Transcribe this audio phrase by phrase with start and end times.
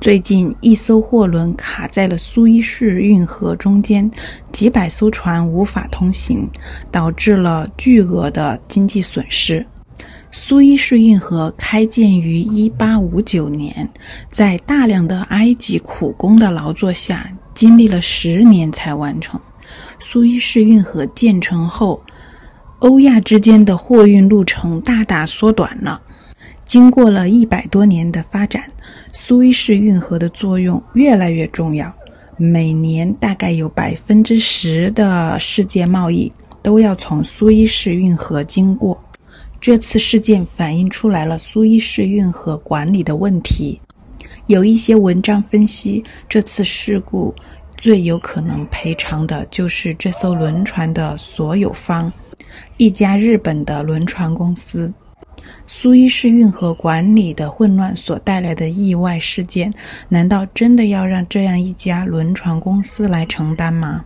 [0.00, 4.10] 最近，一艘货轮卡在了苏伊士运河中间，
[4.50, 6.48] 几百艘船无法通行，
[6.90, 9.64] 导致了巨额的经济损失。
[10.30, 13.90] 苏伊士运河开建于1859年，
[14.32, 19.38] 在大量的埃及苦工的劳作下，经历了十年才完成。
[19.98, 22.00] 苏伊士运河建成后，
[22.78, 26.00] 欧亚之间的货运路程大大缩短了。
[26.70, 28.62] 经过了一百多年的发展，
[29.12, 31.92] 苏伊士运河的作用越来越重要。
[32.36, 38.96] 每年大概有百分之十的世界贸易都要从苏伊士运河经过。
[39.60, 43.80] 这次事件反映出来了苏伊士运河管理的问题。
[44.46, 47.34] 有一些文章分析，这次事故
[47.78, 52.12] 最有可能赔偿的就是这艘轮船的所有方——
[52.78, 54.92] 一家日本的轮船公司。
[55.72, 59.72] 苏伊士运河管理的混乱所带来的意外事件，
[60.08, 64.04] 难道真的要让这样一家轮船公司来承担吗？